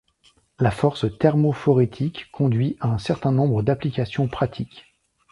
La 0.57 0.71
force 0.71 1.05
thermophorétique 1.19 2.31
conduit 2.31 2.75
à 2.79 2.87
un 2.87 2.97
certain 2.97 3.31
nombre 3.31 3.61
d'applications 3.61 4.27
pratiques. 4.27 4.87